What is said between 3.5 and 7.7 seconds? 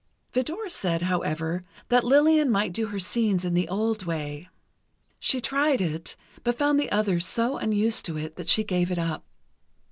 the old way. She tried it, but found the others so